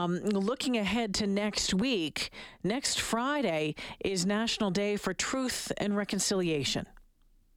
Um, 0.00 0.20
looking 0.20 0.78
ahead 0.78 1.14
to 1.16 1.26
next 1.26 1.74
week, 1.74 2.30
next 2.64 3.00
Friday 3.00 3.74
is 4.02 4.24
National 4.24 4.70
Day 4.70 4.96
for 4.96 5.12
Truth 5.12 5.72
and 5.76 5.94
Reconciliation, 5.94 6.86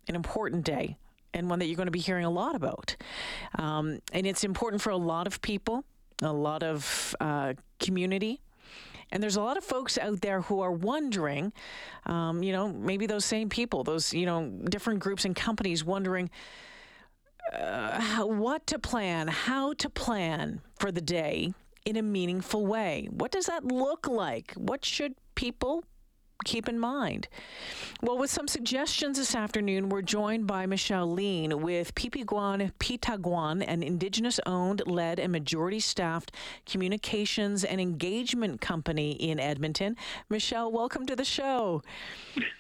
an 0.09 0.15
important 0.15 0.65
day 0.65 0.97
and 1.33 1.49
one 1.49 1.59
that 1.59 1.67
you're 1.67 1.77
going 1.77 1.87
to 1.87 1.91
be 1.91 1.99
hearing 1.99 2.25
a 2.25 2.29
lot 2.29 2.55
about. 2.55 2.97
Um, 3.57 3.99
and 4.11 4.27
it's 4.27 4.43
important 4.43 4.81
for 4.81 4.89
a 4.89 4.97
lot 4.97 5.25
of 5.25 5.41
people, 5.41 5.85
a 6.21 6.33
lot 6.33 6.63
of 6.63 7.15
uh, 7.21 7.53
community. 7.79 8.41
And 9.11 9.23
there's 9.23 9.37
a 9.37 9.41
lot 9.41 9.55
of 9.55 9.63
folks 9.63 9.97
out 9.97 10.19
there 10.21 10.41
who 10.41 10.59
are 10.59 10.71
wondering, 10.71 11.53
um, 12.07 12.43
you 12.43 12.51
know, 12.51 12.67
maybe 12.67 13.05
those 13.05 13.23
same 13.23 13.47
people, 13.47 13.85
those, 13.85 14.13
you 14.13 14.25
know, 14.25 14.49
different 14.69 14.99
groups 14.99 15.23
and 15.23 15.33
companies 15.33 15.85
wondering 15.85 16.29
uh, 17.53 18.01
how, 18.01 18.25
what 18.25 18.67
to 18.67 18.79
plan, 18.79 19.29
how 19.29 19.73
to 19.73 19.89
plan 19.89 20.59
for 20.77 20.91
the 20.91 21.01
day 21.01 21.53
in 21.85 21.95
a 21.97 22.01
meaningful 22.01 22.65
way. 22.65 23.07
What 23.11 23.31
does 23.31 23.45
that 23.47 23.65
look 23.65 24.07
like? 24.07 24.53
What 24.53 24.85
should 24.85 25.15
people 25.35 25.83
keep 26.43 26.67
in 26.67 26.79
mind? 26.79 27.27
Well, 28.01 28.17
with 28.17 28.29
some 28.29 28.47
suggestions 28.47 29.17
this 29.17 29.33
afternoon, 29.33 29.89
we're 29.89 30.01
joined 30.01 30.45
by 30.45 30.65
Michelle 30.65 31.09
Lean 31.09 31.61
with 31.61 31.95
Pipikwan 31.95 32.71
Pêhtâkwan, 32.79 33.63
an 33.65 33.81
Indigenous 33.81 34.39
owned, 34.45 34.83
led, 34.85 35.19
and 35.19 35.31
majority 35.31 35.79
staffed 35.79 36.33
communications 36.65 37.63
and 37.63 37.79
engagement 37.79 38.59
company 38.59 39.11
in 39.11 39.39
Edmonton. 39.39 39.95
Michelle, 40.29 40.71
welcome 40.71 41.05
to 41.05 41.15
the 41.15 41.23
show. 41.23 41.81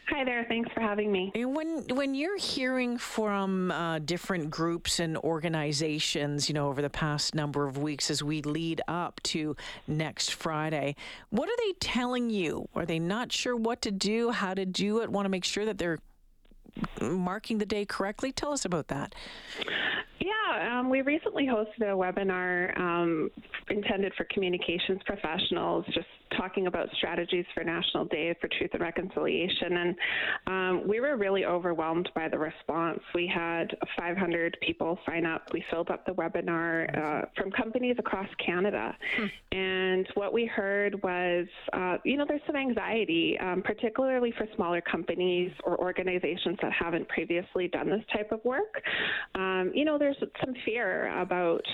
Hi 0.09 0.23
there. 0.23 0.45
Thanks 0.47 0.71
for 0.73 0.81
having 0.81 1.11
me. 1.11 1.31
When 1.33 1.87
when 1.87 2.13
you're 2.13 2.37
hearing 2.37 2.97
from 2.97 3.71
uh, 3.71 3.99
different 3.99 4.51
groups 4.51 4.99
and 4.99 5.17
organizations, 5.17 6.49
you 6.49 6.53
know, 6.53 6.67
over 6.67 6.81
the 6.81 6.89
past 6.89 7.33
number 7.33 7.65
of 7.65 7.77
weeks 7.77 8.11
as 8.11 8.21
we 8.21 8.41
lead 8.41 8.81
up 8.87 9.21
to 9.23 9.55
next 9.87 10.33
Friday, 10.33 10.95
what 11.29 11.49
are 11.49 11.57
they 11.57 11.73
telling 11.79 12.29
you? 12.29 12.67
Are 12.75 12.85
they 12.85 12.99
not 12.99 13.31
sure 13.31 13.55
what 13.63 13.81
to 13.83 13.91
do, 13.91 14.31
how 14.31 14.53
to 14.53 14.65
do 14.65 15.01
it? 15.01 15.09
Want 15.11 15.25
to 15.25 15.29
make 15.29 15.45
sure 15.45 15.65
that 15.65 15.77
they're 15.77 15.99
marking 17.01 17.57
the 17.57 17.65
day 17.65 17.85
correctly? 17.85 18.31
Tell 18.31 18.51
us 18.51 18.65
about 18.65 18.87
that. 18.87 19.15
Yeah, 20.19 20.42
um, 20.61 20.89
we 20.89 21.01
recently 21.01 21.45
hosted 21.45 21.81
a 21.81 21.95
webinar 21.95 22.77
um, 22.79 23.29
intended 23.69 24.13
for 24.15 24.25
communications 24.31 24.99
professionals, 25.05 25.85
just 25.93 26.07
talking 26.37 26.67
about 26.67 26.87
strategies 26.97 27.45
for 27.53 27.63
National 27.63 28.05
Day 28.05 28.35
for 28.39 28.47
Truth 28.57 28.71
and 28.73 28.81
Reconciliation. 28.81 29.77
And 29.77 29.95
um, 30.47 30.87
we 30.87 30.99
were 30.99 31.17
really 31.17 31.45
overwhelmed 31.45 32.09
by 32.15 32.27
the 32.29 32.37
response. 32.37 32.99
We 33.13 33.31
had 33.33 33.75
500 33.97 34.57
people 34.61 34.97
sign 35.05 35.25
up. 35.25 35.43
We 35.53 35.63
filled 35.69 35.89
up 35.89 36.05
the 36.05 36.13
webinar 36.13 36.97
uh, 36.97 37.25
from 37.37 37.51
companies 37.51 37.95
across 37.99 38.27
Canada. 38.43 38.95
Hmm. 39.17 39.25
And 39.51 40.07
what 40.15 40.33
we 40.33 40.45
heard 40.45 41.01
was, 41.03 41.47
uh, 41.73 41.97
you 42.03 42.17
know, 42.17 42.25
there's 42.27 42.41
some 42.47 42.55
anxiety, 42.55 43.37
um, 43.39 43.61
particularly 43.63 44.33
for 44.37 44.47
smaller 44.55 44.81
companies 44.81 45.51
or 45.63 45.79
organizations 45.79 46.57
that 46.61 46.71
haven't 46.73 47.07
previously 47.09 47.67
done 47.67 47.89
this 47.89 48.03
type 48.11 48.31
of 48.31 48.43
work. 48.43 48.81
Um, 49.35 49.71
you 49.73 49.85
know, 49.85 49.97
there's 49.97 50.17
some 50.43 50.53
fear 50.65 51.19
about 51.19 51.65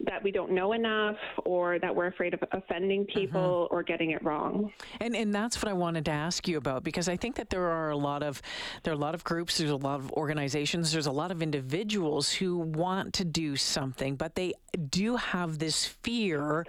that 0.00 0.22
we 0.22 0.30
don't 0.30 0.52
know 0.52 0.72
enough 0.72 1.16
or 1.44 1.78
that 1.78 1.94
we're 1.94 2.06
afraid 2.06 2.34
of 2.34 2.40
offending 2.52 3.04
people 3.06 3.66
mm-hmm. 3.66 3.74
or 3.74 3.82
getting 3.82 4.10
it 4.10 4.22
wrong. 4.24 4.72
And 5.00 5.14
and 5.14 5.34
that's 5.34 5.62
what 5.62 5.68
I 5.68 5.72
wanted 5.72 6.04
to 6.06 6.10
ask 6.10 6.46
you 6.48 6.58
about 6.58 6.84
because 6.84 7.08
I 7.08 7.16
think 7.16 7.36
that 7.36 7.50
there 7.50 7.66
are 7.66 7.90
a 7.90 7.96
lot 7.96 8.22
of 8.22 8.42
there 8.82 8.92
are 8.92 8.96
a 8.96 9.00
lot 9.00 9.14
of 9.14 9.24
groups, 9.24 9.58
there's 9.58 9.70
a 9.70 9.76
lot 9.76 10.00
of 10.00 10.12
organizations, 10.12 10.92
there's 10.92 11.06
a 11.06 11.12
lot 11.12 11.30
of 11.30 11.42
individuals 11.42 12.32
who 12.32 12.58
want 12.58 13.14
to 13.14 13.24
do 13.24 13.56
something, 13.56 14.16
but 14.16 14.34
they 14.34 14.54
do 14.88 15.16
have 15.16 15.58
this 15.58 15.86
fear 15.86 16.66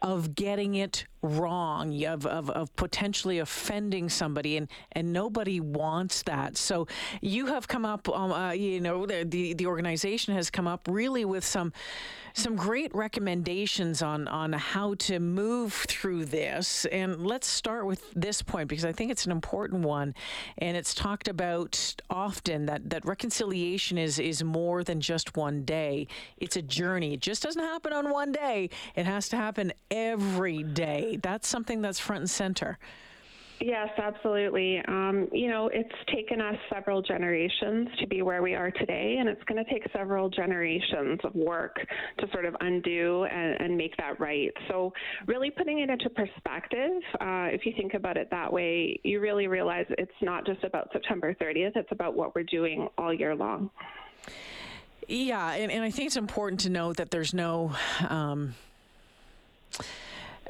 of 0.00 0.34
getting 0.34 0.74
it 0.74 1.06
wrong, 1.22 2.04
of, 2.04 2.26
of, 2.26 2.50
of 2.50 2.74
potentially 2.76 3.38
offending 3.38 4.08
somebody, 4.08 4.56
and, 4.56 4.68
and 4.92 5.12
nobody 5.12 5.60
wants 5.60 6.22
that. 6.22 6.56
So 6.56 6.86
you 7.20 7.46
have 7.46 7.68
come 7.68 7.84
up, 7.84 8.08
um, 8.08 8.32
uh, 8.32 8.52
you 8.52 8.80
know, 8.80 9.06
the, 9.06 9.24
the, 9.24 9.54
the 9.54 9.66
organization 9.66 10.34
has 10.34 10.50
come 10.50 10.66
up 10.66 10.88
really 10.90 11.24
with 11.24 11.44
some 11.44 11.72
some 12.34 12.56
great 12.56 12.94
recommendations 12.94 14.02
on 14.02 14.26
on 14.28 14.52
how 14.52 14.94
to 14.94 15.20
move 15.20 15.72
through 15.88 16.24
this. 16.24 16.86
And 16.86 17.26
let's 17.26 17.46
start 17.46 17.86
with 17.86 18.02
this 18.14 18.42
point 18.42 18.68
because 18.68 18.84
I 18.84 18.92
think 18.92 19.10
it's 19.10 19.26
an 19.26 19.32
important 19.32 19.84
one, 19.84 20.14
and 20.58 20.76
it's 20.76 20.94
talked 20.94 21.28
about 21.28 21.94
often 22.08 22.66
that 22.66 22.90
that 22.90 23.04
reconciliation 23.04 23.98
is 23.98 24.18
is 24.18 24.42
more 24.42 24.82
than 24.82 25.00
just 25.00 25.36
one 25.36 25.64
day. 25.64 26.06
It's 26.38 26.56
a 26.56 26.62
journey. 26.62 27.14
It 27.14 27.20
just 27.20 27.42
doesn't 27.42 27.62
happen 27.62 27.92
on 27.92 28.10
one 28.10 28.32
day. 28.32 28.70
It 28.94 29.06
has 29.06 29.28
to 29.30 29.36
happen 29.36 29.72
every 29.90 30.62
day. 30.62 31.11
That's 31.16 31.48
something 31.48 31.82
that's 31.82 31.98
front 31.98 32.20
and 32.20 32.30
center. 32.30 32.78
Yes, 33.64 33.90
absolutely. 33.96 34.80
Um, 34.88 35.28
you 35.30 35.48
know, 35.48 35.70
it's 35.72 35.94
taken 36.12 36.40
us 36.40 36.56
several 36.72 37.00
generations 37.00 37.88
to 38.00 38.08
be 38.08 38.22
where 38.22 38.42
we 38.42 38.54
are 38.54 38.72
today, 38.72 39.18
and 39.20 39.28
it's 39.28 39.42
going 39.44 39.64
to 39.64 39.70
take 39.70 39.84
several 39.96 40.28
generations 40.28 41.20
of 41.22 41.32
work 41.34 41.76
to 42.18 42.26
sort 42.32 42.44
of 42.44 42.56
undo 42.60 43.24
and, 43.24 43.60
and 43.60 43.76
make 43.76 43.96
that 43.98 44.18
right. 44.18 44.50
So, 44.68 44.92
really 45.26 45.50
putting 45.50 45.78
it 45.78 45.90
into 45.90 46.10
perspective, 46.10 47.02
uh, 47.20 47.50
if 47.52 47.64
you 47.64 47.72
think 47.76 47.94
about 47.94 48.16
it 48.16 48.28
that 48.32 48.52
way, 48.52 48.98
you 49.04 49.20
really 49.20 49.46
realize 49.46 49.86
it's 49.90 50.10
not 50.20 50.44
just 50.44 50.64
about 50.64 50.88
September 50.92 51.32
30th, 51.34 51.76
it's 51.76 51.92
about 51.92 52.16
what 52.16 52.34
we're 52.34 52.42
doing 52.42 52.88
all 52.98 53.14
year 53.14 53.36
long. 53.36 53.70
Yeah, 55.06 55.52
and, 55.52 55.70
and 55.70 55.84
I 55.84 55.90
think 55.90 56.08
it's 56.08 56.16
important 56.16 56.60
to 56.62 56.70
note 56.70 56.96
that 56.96 57.12
there's 57.12 57.32
no. 57.32 57.72
Um, 58.08 58.54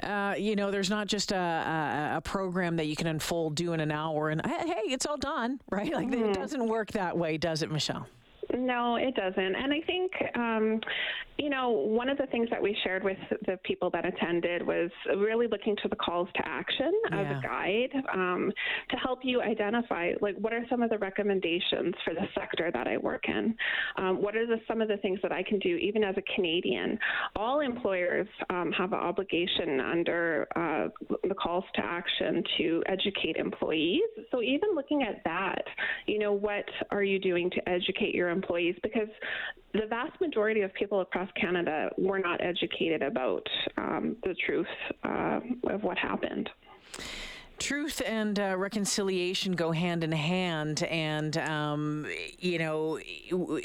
uh, 0.03 0.35
you 0.39 0.57
know, 0.57 0.71
there's 0.71 0.91
not 0.91 1.07
just 1.07 1.33
a, 1.33 1.37
a, 1.37 2.17
a, 2.17 2.21
program 2.21 2.77
that 2.77 2.87
you 2.87 2.97
can 2.97 3.07
unfold, 3.07 3.55
do 3.55 3.73
in 3.73 3.81
an 3.81 3.91
hour, 3.91 4.31
and 4.31 4.45
hey, 4.45 4.83
it's 4.87 5.07
all 5.07 5.17
done, 5.17 5.61
right? 5.71 5.93
Like 5.93 6.09
mm-hmm. 6.09 6.31
it 6.31 6.35
doesn't 6.35 6.67
work 6.67 6.93
that 6.93 7.17
way, 7.17 7.37
does 7.37 7.63
it, 7.63 7.71
Michelle? 7.71 8.07
No, 8.55 8.97
it 8.97 9.15
doesn't. 9.15 9.55
And 9.55 9.73
I 9.73 9.81
think, 9.81 10.13
um, 10.35 10.81
you 11.39 11.51
know, 11.51 11.71
one 11.71 12.09
of 12.09 12.19
the 12.19 12.27
things 12.27 12.49
that 12.51 12.63
we 12.63 12.77
shared 12.85 13.03
with 13.03 13.17
the 13.47 13.59
people 13.65 13.91
that 13.91 14.05
attended 14.05 14.67
was 14.67 14.91
really 15.17 15.47
looking 15.47 15.77
to 15.83 15.89
the 15.89 15.97
calls 15.97 16.29
to 16.35 16.43
action 16.47 16.93
yeah. 17.11 17.21
as 17.21 17.37
a 17.37 17.47
guide 17.47 18.03
um, 18.13 18.53
to 18.91 18.97
help 18.97 19.21
you 19.23 19.41
identify, 19.41 20.13
like, 20.21 20.37
what 20.37 20.53
are 20.53 20.65
some 20.69 20.83
of 20.83 20.91
the 20.91 20.99
recommendations 20.99 21.95
for 22.05 22.15
the 22.15 22.27
sector 22.35 22.71
that 22.73 22.87
I 22.87 22.97
work 22.97 23.25
in? 23.29 23.55
Um, 23.97 24.23
what 24.23 24.37
are 24.37 24.47
the, 24.47 24.59
some 24.69 24.81
of 24.81 24.89
the 24.89 24.99
things 24.99 25.19
that 25.23 25.33
I 25.33 25.43
can 25.43 25.59
do, 25.59 25.77
even 25.77 26.05
as 26.05 26.15
a 26.17 26.35
Canadian? 26.35 26.99
All 27.35 27.61
employers 27.61 28.29
um, 28.51 28.71
have 28.73 28.93
an 28.93 29.01
obligation 29.01 29.81
under 29.81 30.47
uh, 30.55 30.89
the 31.29 31.35
calls 31.35 31.65
to 31.75 31.85
action 31.85 32.43
to 32.59 32.83
educate 32.87 33.37
employees. 33.37 34.03
So 34.31 34.43
even 34.43 34.75
looking 34.75 35.03
at 35.03 35.23
that, 35.25 35.65
you 36.07 36.19
know, 36.19 36.33
what 36.33 36.67
are 36.91 37.03
you 37.03 37.19
doing 37.19 37.51
to 37.51 37.69
educate 37.69 38.15
your 38.15 38.29
employees? 38.29 38.77
Because 38.83 39.09
the 39.73 39.87
vast 39.89 40.21
majority 40.21 40.63
of 40.63 40.73
people 40.75 41.01
across 41.01 41.29
Canada 41.41 41.91
were 41.97 42.19
not 42.19 42.41
educated 42.43 43.03
about 43.03 43.47
um, 43.77 44.17
the 44.25 44.35
truth 44.47 44.67
uh, 45.05 45.41
of 45.71 45.83
what 45.83 45.99
happened 45.99 46.51
truth 47.63 48.03
and 48.05 48.41
uh, 48.41 48.57
reconciliation 48.59 49.53
go 49.53 49.71
hand 49.71 50.03
in 50.03 50.11
hand, 50.11 50.83
and 50.83 51.39
um, 51.39 52.07
you 52.39 52.59
know 52.59 52.99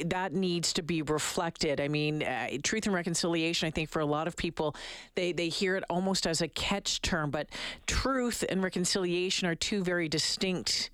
that 0.06 0.34
needs 0.34 0.74
to 0.74 0.84
be 0.84 1.02
reflected. 1.02 1.82
I 1.82 1.88
mean, 1.88 2.22
uh, 2.22 2.50
truth 2.64 2.86
and 2.86 2.94
reconciliation. 2.94 3.68
I 3.68 3.72
think 3.72 3.90
for 3.90 4.00
a 4.00 4.06
lot 4.06 4.28
of 4.28 4.38
people, 4.38 4.76
they 5.16 5.32
they 5.32 5.50
hear 5.50 5.76
it 5.76 5.84
almost 5.90 6.28
as 6.28 6.42
a 6.42 6.48
catch 6.48 7.02
term, 7.02 7.32
but 7.32 7.50
truth 7.88 8.44
and 8.48 8.62
reconciliation 8.62 9.48
are 9.48 9.56
two 9.56 9.84
very 9.84 10.08
distinct 10.08 10.92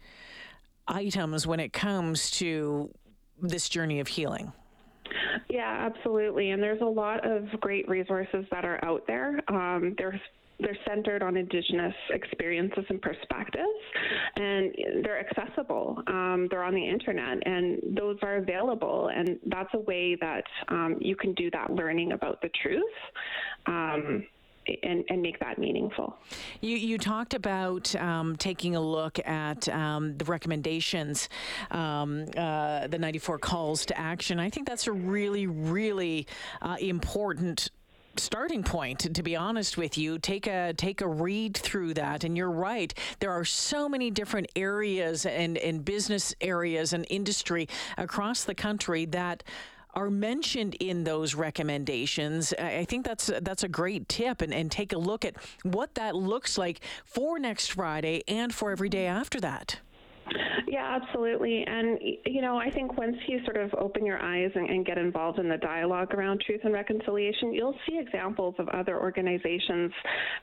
items 0.88 1.46
when 1.46 1.60
it 1.60 1.74
comes 1.74 2.32
to 2.32 2.90
this 3.42 3.68
journey 3.68 4.00
of 4.00 4.08
healing. 4.08 4.54
Yeah, 5.50 5.90
absolutely. 5.92 6.52
And 6.52 6.62
there's 6.62 6.82
a 6.82 6.86
lot 6.86 7.26
of 7.26 7.48
great 7.60 7.88
resources 7.88 8.46
that 8.52 8.66
are 8.66 8.84
out 8.84 9.04
there. 9.08 9.40
Um, 9.48 9.96
there's 9.98 10.20
they're 10.60 10.78
centered 10.88 11.24
on 11.24 11.36
Indigenous 11.36 11.94
experiences 12.12 12.86
and 12.90 13.02
perspectives, 13.02 13.68
and 14.36 14.74
they're 15.04 15.20
accessible. 15.20 16.02
Um, 16.08 16.48
they're 16.50 16.64
on 16.64 16.74
the 16.74 16.88
internet, 16.88 17.40
and 17.46 17.80
those 17.98 18.18
are 18.22 18.38
available. 18.38 19.10
And 19.14 19.40
that's 19.48 19.70
a 19.74 19.80
way 19.80 20.16
that 20.22 20.44
um, 20.70 20.98
you 21.02 21.16
can 21.16 21.34
do 21.34 21.50
that 21.52 21.72
learning 21.72 22.14
about 22.14 22.42
the 22.42 22.50
truth. 22.62 22.84
Um, 23.66 24.26
and, 24.84 25.04
and 25.10 25.22
make 25.22 25.40
that 25.40 25.58
meaningful. 25.58 26.18
You, 26.62 26.78
you 26.78 26.98
talked 26.98 27.34
about 27.34 27.96
um, 27.96 28.36
taking 28.36 28.76
a 28.76 28.82
look 28.82 29.20
at 29.26 29.68
um, 29.70 30.18
the 30.18 30.26
recommendations, 30.26 31.30
um, 31.72 32.26
uh, 32.38 32.88
the 32.88 32.98
94 32.98 33.40
calls 33.40 33.86
to 33.88 33.98
action. 33.98 34.40
I 34.40 34.50
think 34.50 34.68
that's 34.68 34.88
a 34.88 34.92
really, 34.92 35.48
really 35.48 36.28
uh, 36.62 36.78
important 36.80 37.70
starting 38.16 38.62
point 38.64 39.00
to 39.16 39.24
be 39.24 39.36
honest 39.36 39.76
with 39.76 39.98
you 39.98 40.20
take 40.20 40.46
a 40.46 40.72
take 40.74 41.02
a 41.02 41.08
read 41.08 41.58
through 41.58 41.96
that 41.96 42.24
and 42.24 42.38
you're 42.38 42.52
right 42.52 42.94
there 43.20 43.32
are 43.32 43.44
so 43.44 43.90
many 43.90 44.12
different 44.12 44.48
areas 44.56 45.26
and 45.26 45.58
and 45.58 45.84
business 45.84 46.36
areas 46.40 46.94
and 46.94 47.08
industry 47.10 47.68
across 47.98 48.44
the 48.44 48.54
country 48.54 49.06
that 49.06 49.44
are 49.94 50.10
mentioned 50.10 50.76
in 50.76 51.04
those 51.04 51.36
recommendations. 51.36 52.54
I 52.54 52.86
think 52.86 53.06
that's 53.06 53.32
that's 53.42 53.64
a 53.64 53.68
great 53.68 54.10
tip, 54.10 54.42
and, 54.42 54.54
and 54.54 54.72
take 54.72 54.94
a 54.94 54.98
look 54.98 55.24
at 55.26 55.36
what 55.64 55.96
that 55.96 56.16
looks 56.16 56.58
like 56.58 56.82
for 57.06 57.40
next 57.40 57.68
Friday 57.74 58.24
and 58.28 58.54
for 58.54 58.72
every 58.72 58.90
day 58.90 59.06
mm-hmm. 59.06 59.20
after 59.20 59.40
that. 59.42 59.80
Yeah, 60.68 61.00
absolutely. 61.02 61.64
And, 61.68 62.00
you 62.26 62.42
know, 62.42 62.58
I 62.58 62.70
think 62.70 62.98
once 62.98 63.16
you 63.28 63.44
sort 63.46 63.58
of 63.58 63.74
open 63.76 64.06
your 64.06 64.22
eyes 64.22 64.52
and, 64.56 64.70
and, 64.70 64.84
get 64.84 64.98
involved 64.98 65.40
in 65.40 65.48
the 65.48 65.58
dialogue 65.58 66.14
around 66.14 66.42
truth 66.46 66.62
and 66.64 66.74
reconciliation, 66.74 67.54
you'll 67.54 67.76
see 67.88 67.98
examples 67.98 68.56
of 68.60 68.68
other 68.70 69.00
organizations, 69.00 69.92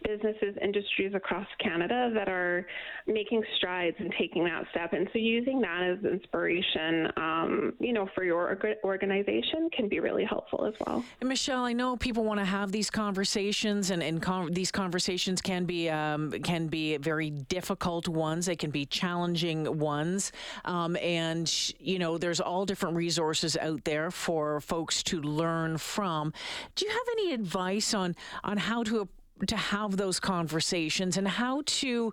businesses, 0.02 0.56
industries 0.62 1.14
across 1.14 1.46
Canada 1.62 2.10
that 2.14 2.28
are 2.28 2.66
making 3.06 3.42
strides 3.56 3.96
and 3.98 4.14
taking 4.18 4.44
that 4.44 4.64
step. 4.70 4.92
And 4.92 5.08
so 5.12 5.18
using 5.18 5.60
that 5.60 5.82
as 5.82 6.04
inspiration, 6.04 7.08
um, 7.16 7.72
you 7.80 7.92
know, 7.92 8.08
for 8.14 8.24
your 8.24 8.56
organization 8.84 9.68
can 9.76 9.88
be 9.88 10.00
really 10.00 10.24
helpful 10.24 10.64
as 10.64 10.74
well. 10.86 11.04
And 11.20 11.28
Michelle, 11.28 11.64
I 11.64 11.72
know 11.72 11.96
people 11.96 12.24
want 12.24 12.40
to 12.40 12.46
have 12.46 12.72
these 12.72 12.88
conversations, 12.90 13.90
and, 13.90 14.02
and 14.02 14.22
con- 14.22 14.52
these 14.52 14.70
conversations 14.70 15.42
can 15.42 15.64
be 15.64 15.90
um, 15.90 16.30
can 16.42 16.68
be 16.68 16.96
very 16.96 17.30
difficult 17.30 18.08
ones. 18.08 18.46
They 18.46 18.56
can 18.56 18.70
be 18.70 18.86
challenging 18.86 19.79
ones. 19.80 20.32
Um, 20.64 20.96
and, 20.96 21.52
you 21.78 21.98
know, 21.98 22.18
there's 22.18 22.40
all 22.40 22.66
different 22.66 22.96
resources 22.96 23.56
out 23.56 23.84
there 23.84 24.10
for 24.10 24.60
folks 24.60 25.02
to 25.04 25.20
learn 25.20 25.78
from. 25.78 26.32
Do 26.74 26.86
you 26.86 26.92
have 26.92 27.08
any 27.12 27.32
advice 27.32 27.94
on, 27.94 28.14
on 28.44 28.58
how 28.58 28.84
to, 28.84 29.08
to 29.46 29.56
have 29.56 29.96
those 29.96 30.20
conversations 30.20 31.16
and 31.16 31.26
how 31.26 31.62
to, 31.64 32.12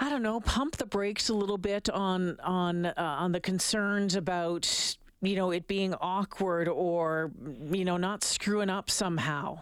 I 0.00 0.10
don't 0.10 0.22
know, 0.22 0.40
pump 0.40 0.76
the 0.76 0.86
brakes 0.86 1.28
a 1.28 1.34
little 1.34 1.58
bit 1.58 1.88
on 1.88 2.38
on 2.40 2.86
uh, 2.86 2.92
on 2.96 3.32
the 3.32 3.40
concerns 3.40 4.14
about 4.14 4.96
you 5.22 5.36
know 5.36 5.50
it 5.50 5.66
being 5.66 5.94
awkward 5.94 6.68
or 6.68 7.30
you 7.70 7.84
know 7.84 7.96
not 7.96 8.22
screwing 8.22 8.68
up 8.68 8.90
somehow. 8.90 9.60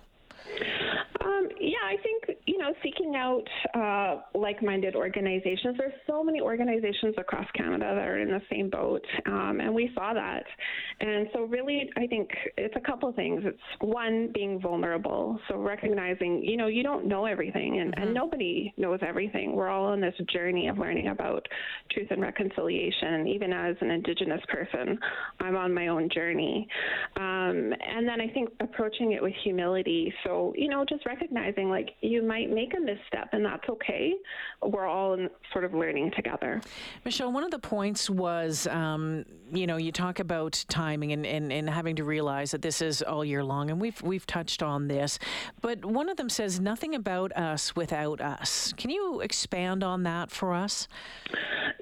Um, 1.24 1.48
yeah, 1.60 1.78
I 1.84 1.96
think 2.02 2.38
you 2.46 2.52
know, 2.64 2.74
seeking 2.82 3.14
out 3.16 3.44
uh, 3.74 4.38
like-minded 4.38 4.94
organizations. 4.94 5.76
There's 5.78 5.92
so 6.06 6.22
many 6.22 6.40
organizations 6.40 7.14
across 7.18 7.46
Canada 7.54 7.94
that 7.94 8.06
are 8.06 8.18
in 8.18 8.28
the 8.28 8.42
same 8.50 8.70
boat, 8.70 9.04
um, 9.26 9.60
and 9.60 9.74
we 9.74 9.90
saw 9.94 10.14
that. 10.14 10.44
And 11.00 11.28
so, 11.32 11.42
really, 11.42 11.90
I 11.96 12.06
think 12.06 12.30
it's 12.56 12.74
a 12.76 12.80
couple 12.80 13.12
things. 13.12 13.42
It's 13.44 13.58
one 13.80 14.30
being 14.32 14.60
vulnerable, 14.60 15.38
so 15.48 15.58
recognizing, 15.58 16.42
you 16.42 16.56
know, 16.56 16.66
you 16.66 16.82
don't 16.82 17.06
know 17.06 17.26
everything, 17.26 17.80
and, 17.80 17.92
mm-hmm. 17.92 18.02
and 18.02 18.14
nobody 18.14 18.72
knows 18.76 19.00
everything. 19.06 19.54
We're 19.54 19.68
all 19.68 19.86
on 19.86 20.00
this 20.00 20.14
journey 20.32 20.68
of 20.68 20.78
learning 20.78 21.08
about 21.08 21.46
truth 21.92 22.08
and 22.10 22.20
reconciliation. 22.20 23.28
Even 23.28 23.52
as 23.52 23.76
an 23.80 23.90
Indigenous 23.90 24.40
person, 24.48 24.98
I'm 25.40 25.56
on 25.56 25.72
my 25.72 25.88
own 25.88 26.08
journey. 26.12 26.66
Um, 27.16 27.72
and 27.86 28.08
then 28.08 28.20
I 28.20 28.28
think 28.32 28.50
approaching 28.60 29.12
it 29.12 29.22
with 29.22 29.34
humility. 29.42 30.12
So, 30.24 30.52
you 30.56 30.68
know, 30.68 30.84
just 30.88 31.04
recognizing 31.06 31.68
like 31.68 31.90
you 32.00 32.22
might 32.22 32.50
make 32.54 32.74
a 32.76 32.80
misstep, 32.80 33.30
and 33.32 33.44
that's 33.44 33.68
okay. 33.68 34.14
We're 34.62 34.86
all 34.86 35.14
in, 35.14 35.28
sort 35.52 35.64
of 35.64 35.74
learning 35.74 36.12
together. 36.16 36.60
Michelle, 37.04 37.32
one 37.32 37.44
of 37.44 37.50
the 37.50 37.58
points 37.58 38.08
was, 38.08 38.66
um, 38.68 39.24
you 39.54 39.66
know, 39.66 39.76
you 39.76 39.92
talk 39.92 40.18
about 40.18 40.64
timing 40.68 41.12
and, 41.12 41.26
and, 41.26 41.52
and 41.52 41.70
having 41.70 41.96
to 41.96 42.04
realize 42.04 42.50
that 42.52 42.62
this 42.62 42.82
is 42.82 43.02
all 43.02 43.24
year 43.24 43.44
long, 43.44 43.70
and 43.70 43.80
we've 43.80 44.00
we've 44.02 44.26
touched 44.26 44.62
on 44.62 44.88
this, 44.88 45.18
but 45.60 45.84
one 45.84 46.08
of 46.08 46.16
them 46.16 46.28
says 46.28 46.60
nothing 46.60 46.94
about 46.94 47.36
us 47.36 47.74
without 47.76 48.20
us. 48.20 48.72
Can 48.76 48.90
you 48.90 49.20
expand 49.20 49.82
on 49.82 50.02
that 50.04 50.30
for 50.30 50.54
us? 50.54 50.88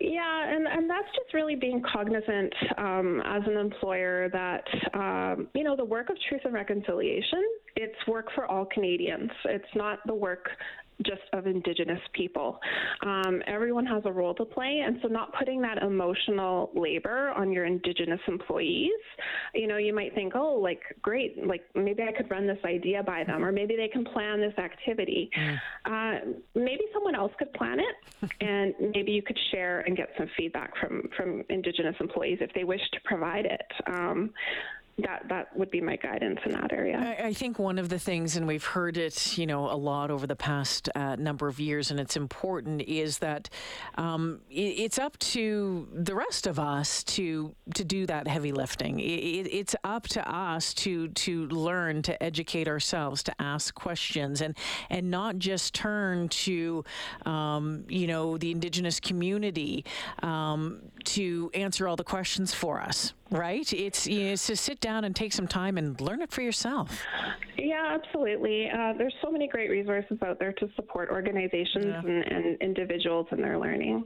Yeah, 0.01 0.53
and, 0.53 0.67
and 0.67 0.91
that's 0.91 1.09
just 1.17 1.33
really 1.33 1.55
being 1.55 1.83
cognizant 1.93 2.53
um, 2.77 3.23
as 3.25 3.43
an 3.47 3.57
employer 3.57 4.29
that, 4.31 4.65
um, 4.95 5.49
you 5.55 5.63
know, 5.63 5.77
the 5.77 5.85
work 5.85 6.11
of 6.11 6.17
truth 6.29 6.43
and 6.45 6.53
reconciliation, 6.53 7.43
it's 7.77 8.07
work 8.09 8.27
for 8.35 8.47
all 8.47 8.67
Canadians. 8.67 9.31
It's 9.45 9.65
not 9.75 10.01
the 10.07 10.15
work 10.15 10.49
just 11.05 11.23
of 11.33 11.47
Indigenous 11.47 12.00
people. 12.12 12.59
Um, 13.05 13.43
everyone 13.47 13.87
has 13.87 14.03
a 14.05 14.12
role 14.12 14.35
to 14.35 14.44
play, 14.44 14.83
and 14.85 14.99
so 15.03 15.09
not 15.09 15.33
putting 15.39 15.61
that 15.62 15.83
emotional 15.83 16.71
labor 16.75 17.31
on 17.31 17.53
your 17.53 17.65
Indigenous 17.65 18.21
employees. 18.29 18.91
You 19.55 19.67
know, 19.67 19.77
you 19.77 19.94
might 19.94 20.15
think, 20.15 20.35
oh, 20.35 20.55
like, 20.55 20.81
great, 21.03 21.47
like 21.47 21.62
maybe 21.75 22.03
I 22.03 22.12
could 22.12 22.31
run 22.31 22.47
this 22.47 22.59
idea 22.65 23.03
by 23.03 23.25
them, 23.25 23.44
or 23.44 23.53
maybe 23.53 23.77
they 23.77 23.89
can 23.89 24.05
plan 24.05 24.41
this 24.41 24.56
activity. 24.59 25.31
Mm. 25.37 25.59
Uh, 25.85 26.33
maybe 26.55 26.83
someone 26.93 27.15
else 27.15 27.33
could 27.38 27.53
plan 27.55 27.79
it, 27.81 28.31
and 28.41 28.75
maybe 28.95 29.12
you 29.12 29.23
could 29.23 29.38
share 29.50 29.81
and 29.81 29.97
get 29.97 30.11
some 30.17 30.29
feedback 30.37 30.77
from, 30.79 31.09
from 31.17 31.43
Indigenous 31.49 31.97
employees 32.00 32.38
if 32.41 32.53
they 32.55 32.65
wish 32.65 32.83
to 32.93 33.00
provide 33.05 33.47
it. 33.47 33.67
Um, 33.87 34.31
that 34.99 35.27
that 35.29 35.56
would 35.56 35.71
be 35.71 35.81
my 35.81 35.97
guidance 35.97 36.39
in 36.44 36.53
that 36.53 36.73
area. 36.73 37.17
I, 37.19 37.29
I, 37.29 37.33
think 37.33 37.59
one 37.59 37.79
of 37.79 37.89
the 37.89 37.99
things, 37.99 38.37
and 38.37 38.47
we've 38.47 38.65
heard 38.65 38.99
it, 38.99 39.39
you 39.39 39.47
know, 39.47 39.71
a 39.71 39.75
lot 39.75 40.11
over 40.11 40.27
the 40.27 40.37
past 40.37 40.91
uh, 40.94 41.17
number 41.17 41.49
of 41.49 41.59
years, 41.59 41.91
and 41.91 41.99
it's 41.99 42.17
important, 42.17 42.83
is 42.83 43.19
that 43.19 43.49
um, 43.97 44.41
it, 44.50 44.61
it's 44.61 44.99
up 44.99 45.19
to 45.19 45.89
the 45.94 46.15
rest 46.15 46.47
of 46.47 46.59
us 46.59 47.03
to 47.05 47.55
to 47.75 47.85
do 47.85 48.05
that 48.06 48.29
heavy 48.29 48.53
lifting. 48.53 49.00
It, 49.00 49.49
it's 49.50 49.75
up 49.83 50.09
to 50.09 50.31
us 50.31 50.75
to 50.75 51.09
to 51.09 51.47
learn, 51.47 52.03
to 52.03 52.23
educate 52.23 52.69
ourselves, 52.69 53.23
to 53.25 53.43
ask 53.43 53.75
questions, 53.75 54.43
and 54.43 54.56
and 54.91 55.11
not 55.11 55.38
just 55.38 55.75
turn 55.75 56.29
to, 56.29 56.85
um, 57.25 57.85
you 57.88 58.06
know, 58.06 58.37
the 58.37 58.50
Indigenous 58.50 59.00
community 59.00 59.87
um, 60.23 60.83
to 61.05 61.50
answer 61.55 61.88
all 61.88 61.97
the 61.97 62.05
questions 62.05 62.53
for 62.53 62.81
us 62.81 63.15
right? 63.32 63.70
It's, 63.73 64.06
you 64.06 64.25
know, 64.25 64.32
it's 64.32 64.46
to 64.46 64.56
sit 64.56 64.81
down 64.81 65.05
and 65.05 65.14
take 65.17 65.32
some 65.32 65.49
time 65.49 65.79
and 65.79 66.00
learn 66.00 66.23
it 66.23 66.31
for 66.31 66.43
yourself. 66.43 67.02
Yeah, 67.56 67.99
absolutely. 68.02 68.70
Uh, 68.70 68.93
there's 68.96 69.14
so 69.23 69.31
many 69.31 69.49
great 69.49 69.70
resources 69.70 70.19
out 70.25 70.38
there 70.38 70.52
to 70.55 70.69
support 70.76 71.11
organizations 71.11 71.87
yeah. 71.87 72.00
and, 72.00 72.25
and 72.25 72.62
individuals 72.62 73.26
in 73.31 73.40
their 73.40 73.58
learning. 73.58 74.05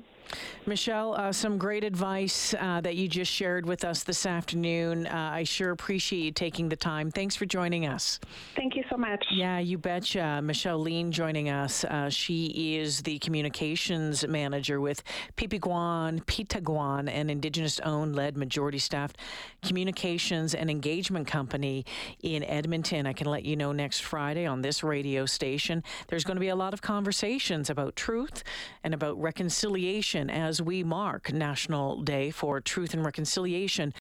Michelle, 0.67 1.15
uh, 1.15 1.31
some 1.31 1.57
great 1.57 1.85
advice 1.85 2.53
uh, 2.59 2.81
that 2.81 2.97
you 2.97 3.07
just 3.07 3.31
shared 3.31 3.65
with 3.65 3.85
us 3.85 4.03
this 4.03 4.27
afternoon. 4.27 5.07
Uh, 5.07 5.31
I 5.35 5.45
sure 5.45 5.71
appreciate 5.71 6.21
you 6.21 6.33
taking 6.33 6.69
the 6.69 6.77
time. 6.77 7.13
Thanks 7.13 7.37
for 7.37 7.47
joining 7.47 7.87
us. 7.87 8.19
Thank 8.57 8.75
you 8.75 8.83
so 8.91 8.97
much. 8.97 9.25
Yeah, 9.31 9.59
you 9.61 9.79
betcha. 9.79 10.41
Michelle 10.43 10.79
Lean 10.79 11.13
joining 11.13 11.49
us. 11.49 11.85
Uh, 11.85 12.11
she 12.11 12.77
is 12.81 13.03
the 13.03 13.21
communications 13.21 14.27
manager 14.27 14.81
with 14.81 15.05
Pipikwan, 15.37 16.25
Pêhtâkwan, 16.25 17.09
an 17.09 17.31
Indigenous 17.31 17.79
owned, 17.81 18.17
led, 18.17 18.37
majority 18.37 18.79
staffed 18.79 19.16
communications 19.63 20.55
and 20.55 20.71
engagement 20.71 21.27
company 21.27 21.85
in 22.23 22.45
Edmonton. 22.45 23.07
I 23.07 23.13
can 23.13 23.27
let 23.27 23.45
you 23.45 23.57
know 23.57 23.73
next 23.73 24.01
Friday 24.01 24.47
on 24.47 24.63
this 24.63 24.83
radio 24.83 25.27
station, 25.27 25.83
there's 26.09 26.25
going 26.25 26.37
to 26.37 26.41
be 26.41 26.49
a 26.49 26.57
lot 26.57 26.73
of 26.73 26.83
conversations 26.83 27.71
about 27.71 27.97
truth 27.97 28.45
and 28.85 28.95
about 28.95 29.21
reconciliation 29.21 30.31
as 30.31 30.63
we 30.63 30.83
mark 30.83 31.33
National 31.33 32.03
Day 32.03 32.31
for 32.31 32.61
Truth 32.61 32.95
and 32.95 33.05
Reconciliation 33.05 33.93